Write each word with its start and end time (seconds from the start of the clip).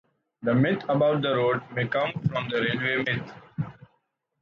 The 0.41 0.55
myth 0.55 0.81
about 0.89 1.21
the 1.21 1.35
road 1.35 1.61
may 1.75 1.87
come 1.87 2.11
from 2.27 2.49
the 2.49 2.59
railway 2.75 3.03
myth. 3.17 3.33